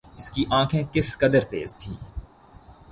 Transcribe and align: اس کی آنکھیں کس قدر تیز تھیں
اس 0.17 0.29
کی 0.31 0.43
آنکھیں 0.51 0.83
کس 0.93 1.07
قدر 1.19 1.41
تیز 1.51 1.69
تھیں 1.79 1.95